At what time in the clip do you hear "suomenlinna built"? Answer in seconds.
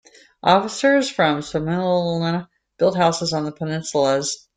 1.41-2.97